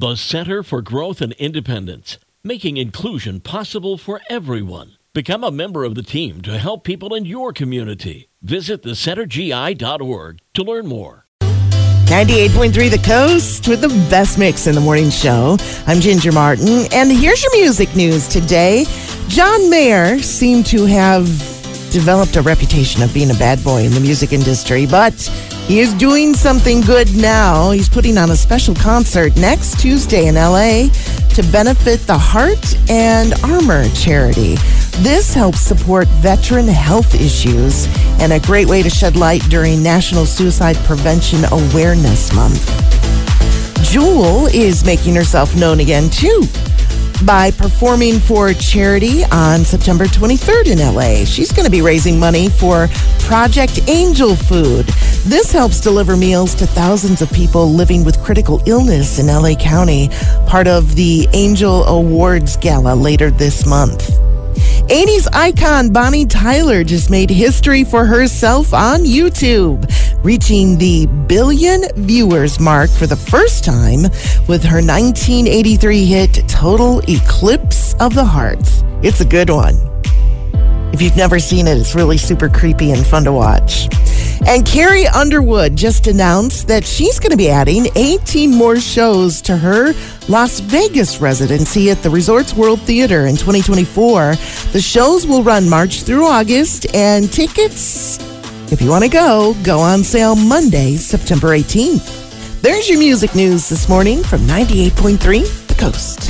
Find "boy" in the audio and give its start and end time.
23.62-23.82